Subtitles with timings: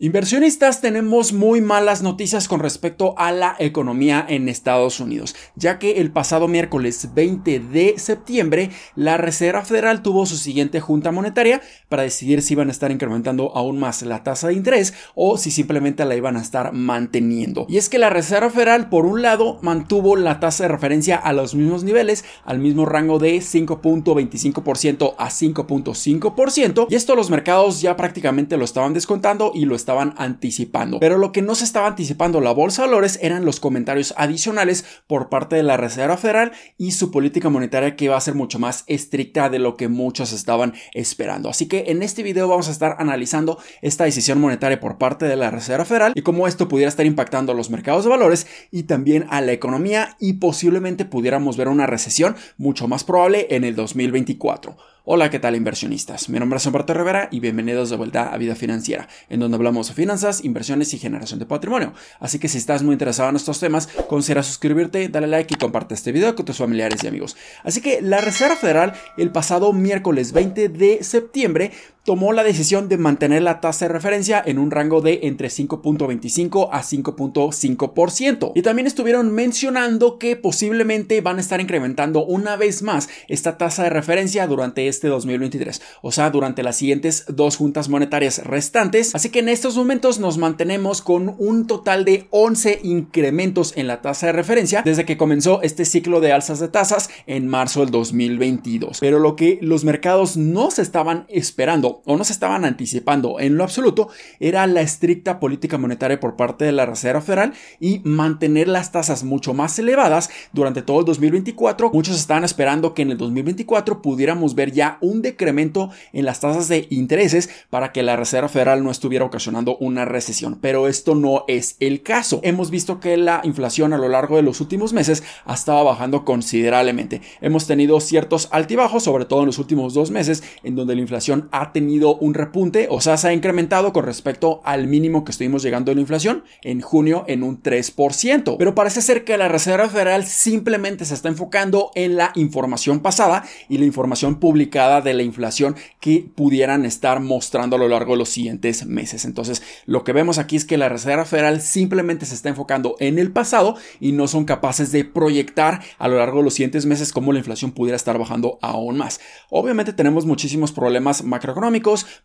[0.00, 6.00] Inversionistas tenemos muy malas noticias con respecto a la economía en Estados Unidos, ya que
[6.00, 12.02] el pasado miércoles 20 de septiembre la Reserva Federal tuvo su siguiente junta monetaria para
[12.02, 16.04] decidir si iban a estar incrementando aún más la tasa de interés o si simplemente
[16.04, 17.64] la iban a estar manteniendo.
[17.68, 21.32] Y es que la Reserva Federal por un lado mantuvo la tasa de referencia a
[21.32, 27.96] los mismos niveles, al mismo rango de 5.25% a 5.5% y esto los mercados ya
[27.96, 30.98] prácticamente lo estaban descontando y lo estaban anticipando.
[30.98, 34.84] Pero lo que no se estaba anticipando la bolsa de valores eran los comentarios adicionales
[35.06, 38.58] por parte de la Reserva Federal y su política monetaria que va a ser mucho
[38.58, 41.50] más estricta de lo que muchos estaban esperando.
[41.50, 45.36] Así que en este video vamos a estar analizando esta decisión monetaria por parte de
[45.36, 48.84] la Reserva Federal y cómo esto pudiera estar impactando a los mercados de valores y
[48.84, 53.76] también a la economía y posiblemente pudiéramos ver una recesión mucho más probable en el
[53.76, 54.93] 2024.
[55.06, 56.30] Hola, ¿qué tal inversionistas?
[56.30, 59.88] Mi nombre es Humberto Rivera y bienvenidos de vuelta a Vida Financiera, en donde hablamos
[59.88, 61.92] de finanzas, inversiones y generación de patrimonio.
[62.20, 65.92] Así que si estás muy interesado en estos temas, considera suscribirte, dale like y comparte
[65.92, 67.36] este video con tus familiares y amigos.
[67.64, 71.72] Así que la Reserva Federal el pasado miércoles 20 de septiembre
[72.04, 76.68] tomó la decisión de mantener la tasa de referencia en un rango de entre 5.25
[76.70, 78.52] a 5.5%.
[78.54, 83.84] Y también estuvieron mencionando que posiblemente van a estar incrementando una vez más esta tasa
[83.84, 89.14] de referencia durante este 2023, o sea, durante las siguientes dos juntas monetarias restantes.
[89.14, 94.02] Así que en estos momentos nos mantenemos con un total de 11 incrementos en la
[94.02, 97.90] tasa de referencia desde que comenzó este ciclo de alzas de tasas en marzo del
[97.90, 98.98] 2022.
[99.00, 103.56] Pero lo que los mercados no se estaban esperando o no se estaban anticipando en
[103.56, 104.08] lo absoluto
[104.40, 109.24] era la estricta política monetaria por parte de la Reserva Federal y mantener las tasas
[109.24, 111.90] mucho más elevadas durante todo el 2024.
[111.92, 116.68] Muchos estaban esperando que en el 2024 pudiéramos ver ya un decremento en las tasas
[116.68, 121.44] de intereses para que la Reserva Federal no estuviera ocasionando una recesión, pero esto no
[121.48, 122.40] es el caso.
[122.42, 126.24] Hemos visto que la inflación a lo largo de los últimos meses ha estado bajando
[126.24, 127.22] considerablemente.
[127.40, 131.48] Hemos tenido ciertos altibajos, sobre todo en los últimos dos meses, en donde la inflación
[131.52, 131.83] ha tenido
[132.18, 135.96] un repunte, o sea, se ha incrementado con respecto al mínimo que estuvimos llegando de
[135.96, 138.56] la inflación en junio en un 3%.
[138.58, 143.44] Pero parece ser que la Reserva Federal simplemente se está enfocando en la información pasada
[143.68, 148.18] y la información publicada de la inflación que pudieran estar mostrando a lo largo de
[148.18, 149.24] los siguientes meses.
[149.24, 153.18] Entonces, lo que vemos aquí es que la Reserva Federal simplemente se está enfocando en
[153.18, 157.12] el pasado y no son capaces de proyectar a lo largo de los siguientes meses
[157.12, 159.20] cómo la inflación pudiera estar bajando aún más.
[159.50, 161.73] Obviamente tenemos muchísimos problemas macroeconómicos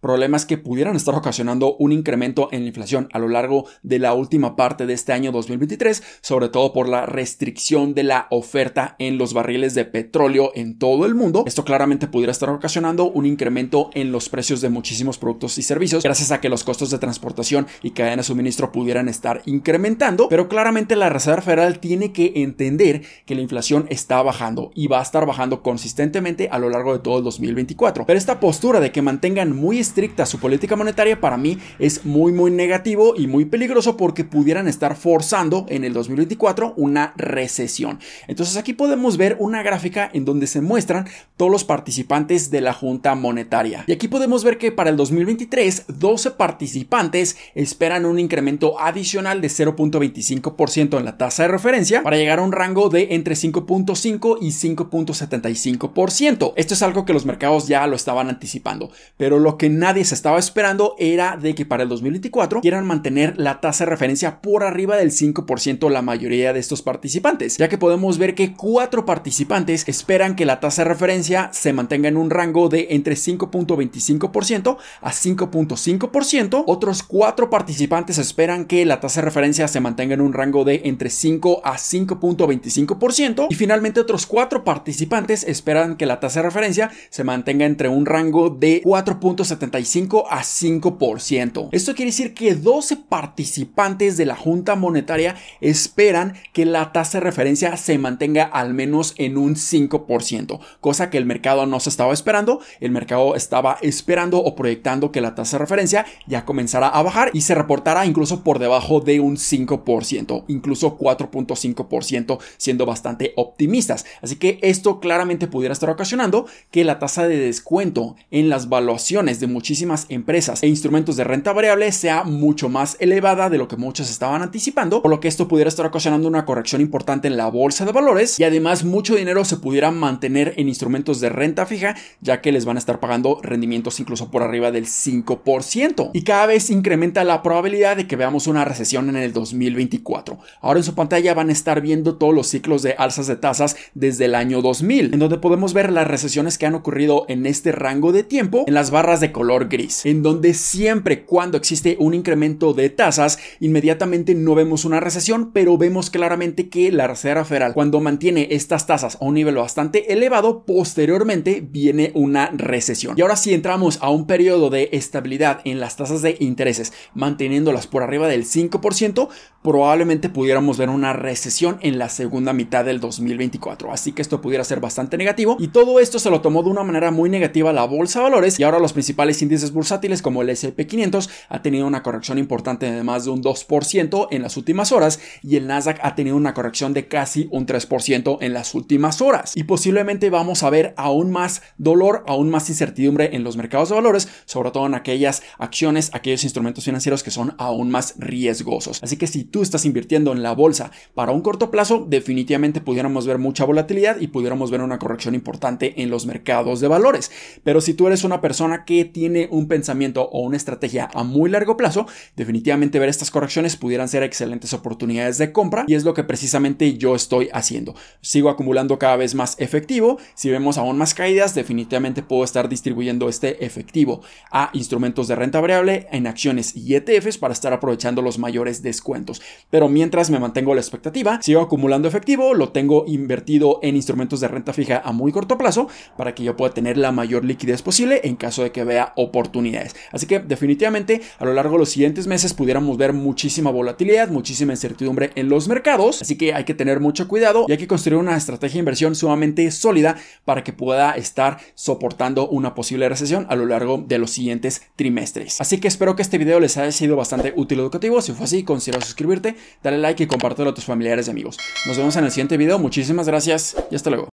[0.00, 4.14] problemas que pudieran estar ocasionando un incremento en la inflación a lo largo de la
[4.14, 9.18] última parte de este año 2023, sobre todo por la restricción de la oferta en
[9.18, 11.44] los barriles de petróleo en todo el mundo.
[11.46, 16.02] Esto claramente pudiera estar ocasionando un incremento en los precios de muchísimos productos y servicios,
[16.02, 20.48] gracias a que los costos de transportación y cadena de suministro pudieran estar incrementando, pero
[20.48, 25.02] claramente la Reserva Federal tiene que entender que la inflación está bajando y va a
[25.02, 28.06] estar bajando consistentemente a lo largo de todo el 2024.
[28.06, 32.32] Pero esta postura de que mantenga muy estricta su política monetaria para mí es muy
[32.32, 37.98] muy negativo y muy peligroso porque pudieran estar forzando en el 2024 una recesión.
[38.26, 41.06] Entonces aquí podemos ver una gráfica en donde se muestran
[41.36, 43.84] todos los participantes de la Junta Monetaria.
[43.86, 49.48] Y aquí podemos ver que para el 2023 12 participantes esperan un incremento adicional de
[49.48, 54.48] 0.25% en la tasa de referencia para llegar a un rango de entre 5.5 y
[54.48, 56.52] 5.75%.
[56.56, 58.90] Esto es algo que los mercados ya lo estaban anticipando.
[59.28, 63.34] Pero lo que nadie se estaba esperando era de que para el 2024 quieran mantener
[63.36, 67.76] la tasa de referencia por arriba del 5% la mayoría de estos participantes, ya que
[67.76, 72.30] podemos ver que cuatro participantes esperan que la tasa de referencia se mantenga en un
[72.30, 79.68] rango de entre 5.25% a 5.5%, otros cuatro participantes esperan que la tasa de referencia
[79.68, 85.44] se mantenga en un rango de entre 5 a 5.25% y finalmente otros cuatro participantes
[85.44, 90.40] esperan que la tasa de referencia se mantenga entre un rango de 4 4.75 a
[90.40, 91.68] 5%.
[91.72, 97.24] Esto quiere decir que 12 participantes de la Junta Monetaria esperan que la tasa de
[97.24, 102.12] referencia se mantenga al menos en un 5%, cosa que el mercado no se estaba
[102.12, 102.60] esperando.
[102.80, 107.30] El mercado estaba esperando o proyectando que la tasa de referencia ya comenzara a bajar
[107.32, 114.04] y se reportara incluso por debajo de un 5%, incluso 4.5% siendo bastante optimistas.
[114.22, 118.97] Así que esto claramente pudiera estar ocasionando que la tasa de descuento en las valuaciones
[118.98, 123.76] de muchísimas empresas e instrumentos de renta variable sea mucho más elevada de lo que
[123.76, 127.46] muchos estaban anticipando, por lo que esto pudiera estar ocasionando una corrección importante en la
[127.46, 131.94] bolsa de valores y además mucho dinero se pudiera mantener en instrumentos de renta fija,
[132.20, 136.10] ya que les van a estar pagando rendimientos incluso por arriba del 5%.
[136.12, 140.38] Y cada vez incrementa la probabilidad de que veamos una recesión en el 2024.
[140.60, 143.76] Ahora en su pantalla van a estar viendo todos los ciclos de alzas de tasas
[143.94, 147.72] desde el año 2000, en donde podemos ver las recesiones que han ocurrido en este
[147.72, 152.14] rango de tiempo en las barras de color gris, en donde siempre cuando existe un
[152.14, 157.74] incremento de tasas, inmediatamente no vemos una recesión, pero vemos claramente que la Reserva Federal
[157.74, 163.14] cuando mantiene estas tasas a un nivel bastante elevado, posteriormente viene una recesión.
[163.16, 167.86] Y ahora si entramos a un periodo de estabilidad en las tasas de intereses, manteniéndolas
[167.86, 169.28] por arriba del 5%,
[169.62, 173.92] probablemente pudiéramos ver una recesión en la segunda mitad del 2024.
[173.92, 176.84] Así que esto pudiera ser bastante negativo y todo esto se lo tomó de una
[176.84, 180.50] manera muy negativa la bolsa de valores y ahora los principales índices bursátiles como el
[180.50, 184.92] S&P 500 ha tenido una corrección importante de más de un 2% en las últimas
[184.92, 189.20] horas y el Nasdaq ha tenido una corrección de casi un 3% en las últimas
[189.20, 189.56] horas.
[189.56, 193.94] Y posiblemente vamos a ver aún más dolor, aún más incertidumbre en los mercados de
[193.94, 199.02] valores, sobre todo en aquellas acciones, aquellos instrumentos financieros que son aún más riesgosos.
[199.02, 203.26] Así que si tú estás invirtiendo en la bolsa para un corto plazo, definitivamente pudiéramos
[203.26, 207.30] ver mucha volatilidad y pudiéramos ver una corrección importante en los mercados de valores.
[207.64, 211.50] Pero si tú eres una persona que tiene un pensamiento o una estrategia a muy
[211.50, 212.06] largo plazo,
[212.36, 216.96] definitivamente ver estas correcciones pudieran ser excelentes oportunidades de compra y es lo que precisamente
[216.96, 217.94] yo estoy haciendo.
[218.20, 220.18] Sigo acumulando cada vez más efectivo.
[220.34, 225.60] Si vemos aún más caídas, definitivamente puedo estar distribuyendo este efectivo a instrumentos de renta
[225.60, 229.40] variable en acciones y ETFs para estar aprovechando los mayores descuentos.
[229.70, 234.48] Pero mientras me mantengo la expectativa, sigo acumulando efectivo, lo tengo invertido en instrumentos de
[234.48, 238.20] renta fija a muy corto plazo para que yo pueda tener la mayor liquidez posible
[238.24, 239.94] en de que vea oportunidades.
[240.12, 244.72] Así que definitivamente a lo largo de los siguientes meses pudiéramos ver muchísima volatilidad, muchísima
[244.72, 248.18] incertidumbre en los mercados, así que hay que tener mucho cuidado y hay que construir
[248.18, 253.56] una estrategia de inversión sumamente sólida para que pueda estar soportando una posible recesión a
[253.56, 255.60] lo largo de los siguientes trimestres.
[255.60, 258.20] Así que espero que este video les haya sido bastante útil y educativo.
[258.22, 261.58] Si fue así, considera suscribirte, dale like y compártelo a tus familiares y amigos.
[261.86, 262.78] Nos vemos en el siguiente video.
[262.78, 264.37] Muchísimas gracias y hasta luego.